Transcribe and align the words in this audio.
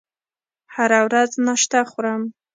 هره 0.75 0.99
ورځ 1.07 1.31
ناشته 1.45 1.79
خورم 1.89 2.21